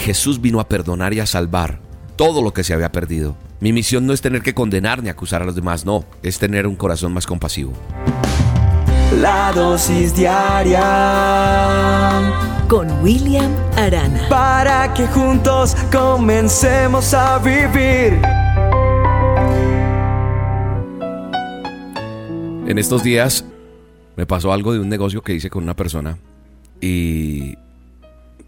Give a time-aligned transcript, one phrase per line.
[0.00, 1.78] Jesús vino a perdonar y a salvar
[2.16, 3.36] todo lo que se había perdido.
[3.60, 6.66] Mi misión no es tener que condenar ni acusar a los demás, no, es tener
[6.66, 7.74] un corazón más compasivo.
[9.20, 10.80] La dosis diaria
[12.66, 14.26] con William Arana.
[14.30, 18.18] Para que juntos comencemos a vivir.
[22.66, 23.44] En estos días
[24.16, 26.16] me pasó algo de un negocio que hice con una persona
[26.80, 27.56] y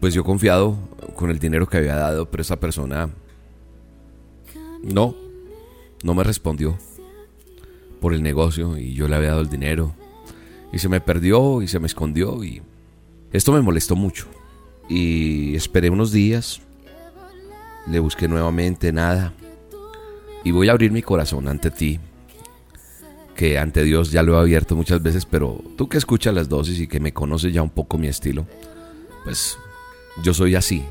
[0.00, 0.76] pues yo confiado
[1.16, 3.10] con el dinero que había dado, pero esa persona
[4.82, 5.14] no,
[6.02, 6.78] no me respondió
[8.00, 9.94] por el negocio y yo le había dado el dinero
[10.72, 12.62] y se me perdió y se me escondió y
[13.32, 14.26] esto me molestó mucho.
[14.88, 16.62] Y esperé unos días,
[17.86, 19.34] le busqué nuevamente nada.
[20.44, 22.00] Y voy a abrir mi corazón ante ti
[23.34, 26.80] que ante Dios ya lo he abierto muchas veces, pero tú que escuchas las dosis
[26.80, 28.46] y que me conoces ya un poco mi estilo,
[29.22, 29.56] pues
[30.22, 30.84] yo soy así,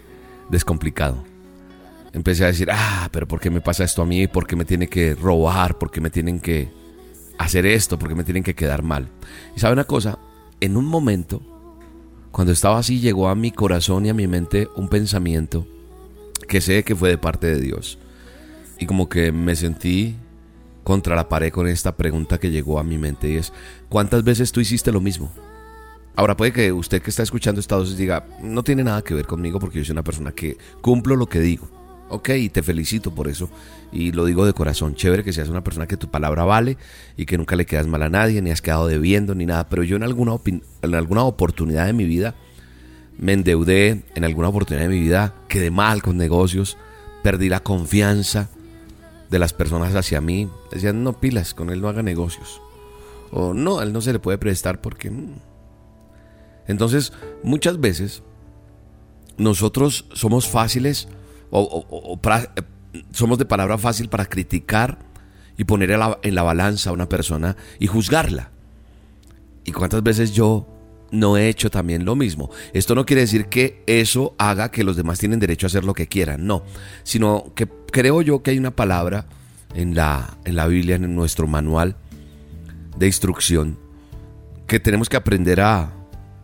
[0.50, 1.24] descomplicado.
[2.12, 4.26] Empecé a decir, ah, pero ¿por qué me pasa esto a mí?
[4.26, 5.78] ¿Por qué me tiene que robar?
[5.78, 6.70] ¿Por qué me tienen que
[7.38, 7.98] hacer esto?
[7.98, 9.08] ¿Por qué me tienen que quedar mal?
[9.56, 10.18] Y sabe una cosa,
[10.60, 11.40] en un momento,
[12.30, 15.66] cuando estaba así, llegó a mi corazón y a mi mente un pensamiento
[16.48, 17.98] que sé que fue de parte de Dios.
[18.78, 20.16] Y como que me sentí
[20.84, 23.52] contra la pared con esta pregunta que llegó a mi mente y es,
[23.88, 25.32] ¿cuántas veces tú hiciste lo mismo?
[26.14, 29.26] Ahora puede que usted que está escuchando esta dosis diga, no tiene nada que ver
[29.26, 31.68] conmigo porque yo soy una persona que cumplo lo que digo.
[32.10, 33.48] Ok, y te felicito por eso.
[33.90, 36.76] Y lo digo de corazón, chévere que seas una persona que tu palabra vale
[37.16, 39.68] y que nunca le quedas mal a nadie, ni has quedado debiendo, ni nada.
[39.70, 42.34] Pero yo en alguna, en alguna oportunidad de mi vida
[43.16, 46.76] me endeudé, en alguna oportunidad de mi vida quedé mal con negocios,
[47.22, 48.50] perdí la confianza,
[49.32, 50.48] de las personas hacia mí.
[50.70, 52.60] Decían, no pilas, con él no haga negocios.
[53.32, 55.10] O no, a él no se le puede prestar porque...
[56.66, 56.72] Mm".
[56.72, 58.22] Entonces, muchas veces
[59.36, 61.08] nosotros somos fáciles
[61.50, 62.62] o, eh,
[63.12, 64.98] somos de palabra fácil para criticar
[65.56, 68.50] y poner en la, en la balanza a una persona y juzgarla.
[69.64, 70.66] ¿Y cuántas veces yo
[71.12, 72.50] no he hecho también lo mismo.
[72.72, 75.94] Esto no quiere decir que eso haga que los demás tienen derecho a hacer lo
[75.94, 76.64] que quieran, no,
[77.04, 79.26] sino que creo yo que hay una palabra
[79.74, 81.96] en la, en la Biblia, en nuestro manual
[82.96, 83.78] de instrucción,
[84.66, 85.92] que tenemos que aprender a,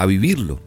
[0.00, 0.60] a vivirlo.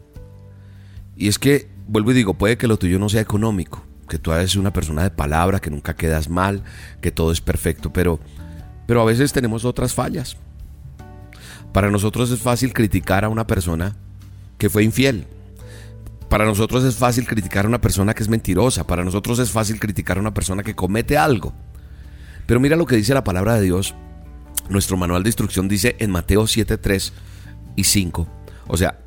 [1.16, 4.32] Y es que, vuelvo y digo, puede que lo tuyo no sea económico, que tú
[4.32, 6.62] eres una persona de palabra, que nunca quedas mal,
[7.00, 8.20] que todo es perfecto, pero,
[8.86, 10.36] pero a veces tenemos otras fallas.
[11.72, 13.96] Para nosotros es fácil criticar a una persona
[14.56, 15.26] que fue infiel.
[16.28, 18.86] Para nosotros es fácil criticar a una persona que es mentirosa.
[18.86, 21.52] Para nosotros es fácil criticar a una persona que comete algo.
[22.46, 23.96] Pero mira lo que dice la palabra de Dios.
[24.68, 27.12] Nuestro manual de instrucción dice en Mateo 7, 3
[27.74, 28.28] y 5.
[28.68, 28.98] O sea,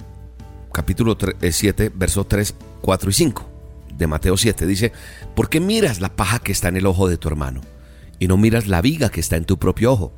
[0.77, 3.49] capítulo 7, eh, verso 3, 4 y 5
[3.97, 4.67] de Mateo 7.
[4.67, 4.91] Dice,
[5.35, 7.61] ¿por qué miras la paja que está en el ojo de tu hermano
[8.19, 10.13] y no miras la viga que está en tu propio ojo?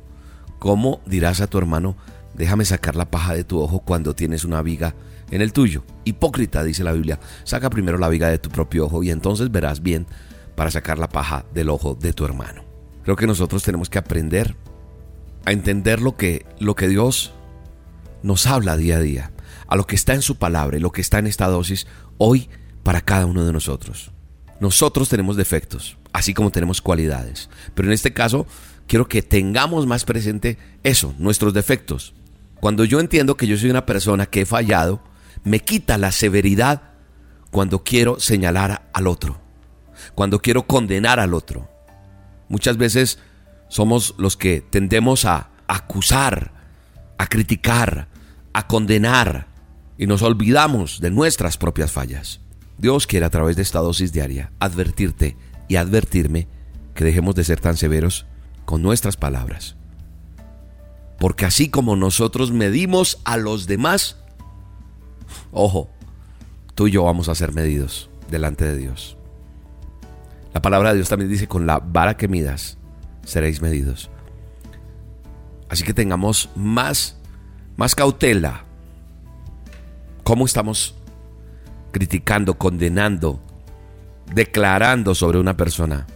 [0.58, 1.96] ¿Cómo dirás a tu hermano,
[2.34, 4.94] Déjame sacar la paja de tu ojo cuando tienes una viga
[5.30, 5.82] en el tuyo.
[6.04, 9.82] Hipócrita, dice la Biblia, saca primero la viga de tu propio ojo y entonces verás
[9.82, 10.06] bien
[10.54, 12.64] para sacar la paja del ojo de tu hermano.
[13.02, 14.56] Creo que nosotros tenemos que aprender
[15.44, 17.32] a entender lo que, lo que Dios
[18.22, 19.32] nos habla día a día,
[19.70, 21.86] a lo que está en su palabra y lo que está en esta dosis
[22.18, 22.50] hoy
[22.82, 24.10] para cada uno de nosotros.
[24.60, 28.46] Nosotros tenemos defectos, así como tenemos cualidades, pero en este caso
[28.86, 32.14] quiero que tengamos más presente eso, nuestros defectos,
[32.60, 35.02] cuando yo entiendo que yo soy una persona que he fallado,
[35.44, 36.82] me quita la severidad
[37.50, 39.40] cuando quiero señalar al otro,
[40.14, 41.70] cuando quiero condenar al otro.
[42.48, 43.18] Muchas veces
[43.68, 46.52] somos los que tendemos a acusar,
[47.16, 48.08] a criticar,
[48.52, 49.49] a condenar
[50.00, 52.40] y nos olvidamos de nuestras propias fallas.
[52.76, 55.36] Dios quiere a través de esta dosis diaria advertirte
[55.68, 56.48] y advertirme
[56.94, 58.26] que dejemos de ser tan severos
[58.64, 59.76] con nuestras palabras
[61.20, 64.16] porque así como nosotros medimos a los demás,
[65.52, 65.90] ojo,
[66.74, 69.18] tú y yo vamos a ser medidos delante de Dios.
[70.54, 72.78] La palabra de Dios también dice, con la vara que midas,
[73.22, 74.10] seréis medidos.
[75.68, 77.18] Así que tengamos más,
[77.76, 78.64] más cautela.
[80.30, 80.94] ¿Cómo estamos
[81.90, 83.40] criticando, condenando,
[84.32, 86.06] declarando sobre una persona?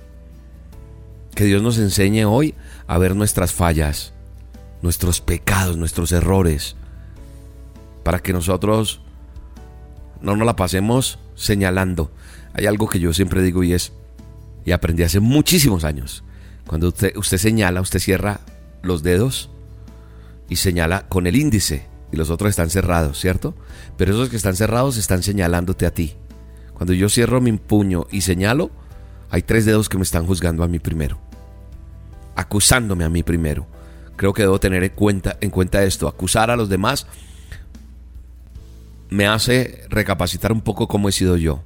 [1.35, 2.55] Que Dios nos enseñe hoy
[2.87, 4.15] a ver nuestras fallas
[4.83, 6.77] nuestros pecados, nuestros errores,
[8.05, 9.01] para que nosotros
[10.21, 12.13] no nos la pasemos señalando.
[12.53, 13.93] Hay algo que yo siempre digo y es,
[14.65, 16.23] y aprendí hace muchísimos años,
[16.69, 18.39] cuando usted, usted señala, usted cierra
[18.81, 19.51] los dedos
[20.49, 23.55] y señala con el índice y los otros están cerrados, ¿cierto?
[23.97, 26.15] Pero esos que están cerrados están señalándote a ti.
[26.73, 28.71] Cuando yo cierro mi puño y señalo,
[29.31, 31.19] hay tres dedos que me están juzgando a mí primero.
[32.37, 33.67] Acusándome a mí primero.
[34.17, 36.07] Creo que debo tener en cuenta, en cuenta esto.
[36.07, 37.07] Acusar a los demás
[39.11, 41.65] me hace recapacitar un poco cómo he sido yo.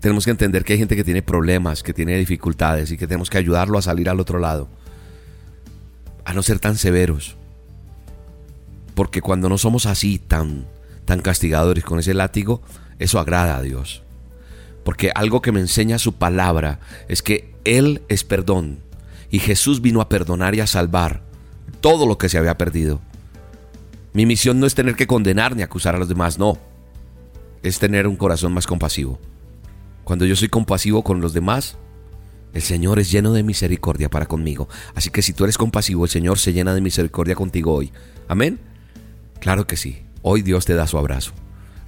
[0.00, 3.30] Tenemos que entender que hay gente que tiene problemas, que tiene dificultades y que tenemos
[3.30, 4.68] que ayudarlo a salir al otro lado.
[6.24, 7.36] A no ser tan severos.
[8.94, 10.66] Porque cuando no somos así tan
[11.04, 12.62] tan castigadores con ese látigo,
[12.98, 14.02] eso agrada a Dios.
[14.84, 18.78] Porque algo que me enseña su palabra es que Él es perdón
[19.30, 21.22] y Jesús vino a perdonar y a salvar
[21.80, 23.00] todo lo que se había perdido.
[24.12, 26.58] Mi misión no es tener que condenar ni acusar a los demás, no.
[27.62, 29.18] Es tener un corazón más compasivo.
[30.04, 31.76] Cuando yo soy compasivo con los demás,
[32.52, 34.68] el Señor es lleno de misericordia para conmigo.
[34.94, 37.90] Así que si tú eres compasivo, el Señor se llena de misericordia contigo hoy.
[38.28, 38.71] Amén.
[39.42, 40.04] Claro que sí.
[40.22, 41.32] Hoy Dios te da su abrazo.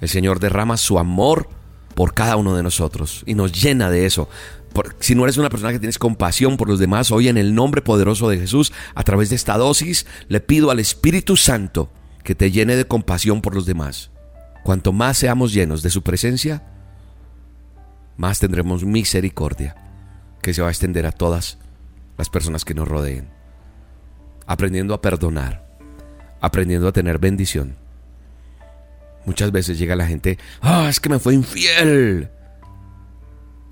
[0.01, 1.47] El Señor derrama su amor
[1.95, 4.27] por cada uno de nosotros y nos llena de eso.
[4.99, 7.81] si no eres una persona que tienes compasión por los demás, hoy en el nombre
[7.81, 11.89] poderoso de Jesús, a través de esta dosis, le pido al Espíritu Santo
[12.25, 14.11] que te llene de compasión por los demás.
[14.65, 16.61] Cuanto más seamos llenos de su presencia,
[18.17, 19.77] más tendremos misericordia
[20.41, 21.57] que se va a extender a todas
[22.17, 23.29] las personas que nos rodeen.
[24.45, 25.64] Aprendiendo a perdonar,
[26.45, 27.75] aprendiendo a tener bendición
[29.25, 32.29] Muchas veces llega la gente, ah, es que me fue infiel.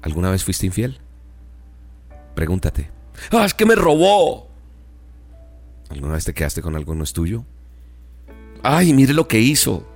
[0.01, 0.99] ¿Alguna vez fuiste infiel?
[2.35, 2.89] Pregúntate,
[3.31, 4.49] ah, es que me robó.
[5.89, 7.45] ¿Alguna vez te quedaste con algo no es tuyo?
[8.63, 9.87] Ay, mire lo que hizo.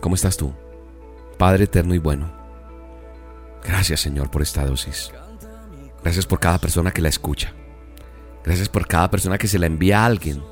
[0.00, 0.52] ¿Cómo estás tú?
[1.38, 2.30] Padre eterno y bueno.
[3.64, 5.10] Gracias Señor por esta dosis.
[6.02, 7.54] Gracias por cada persona que la escucha.
[8.44, 10.42] Gracias por cada persona que se la envía a alguien.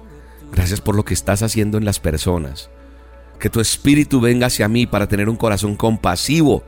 [0.53, 2.71] Gracias por lo que estás haciendo en las personas.
[3.39, 6.65] Que tu espíritu venga hacia mí para tener un corazón compasivo,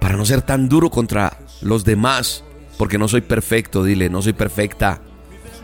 [0.00, 2.44] para no ser tan duro contra los demás,
[2.76, 5.00] porque no soy perfecto, dile, no soy perfecta.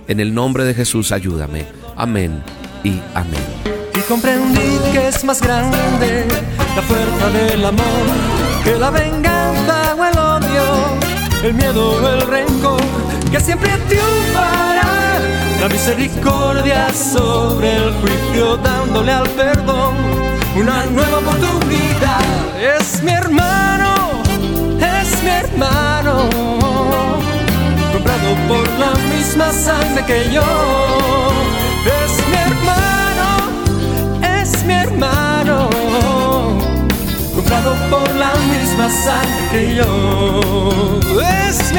[0.06, 1.67] En el nombre de Jesús, ayúdame.
[1.97, 2.43] Amén
[2.82, 3.43] y amén.
[3.97, 6.27] Y comprendí que es más grande
[6.77, 8.35] la fuerza del amor
[8.65, 10.65] que la venganza o el odio,
[11.43, 12.81] el miedo o el rencor,
[13.31, 14.74] que siempre triunfará
[15.64, 19.94] la misericordia sobre el juicio, dándole al perdón
[20.55, 22.20] una nueva oportunidad.
[22.78, 23.94] Es mi hermano,
[24.78, 26.28] es mi hermano,
[27.94, 30.44] comprado por la misma sangre que yo.
[32.02, 33.28] Es mi hermano,
[34.38, 35.70] es mi hermano,
[37.34, 41.00] comprado por la misma sangre que yo.
[41.49, 41.78] Es mi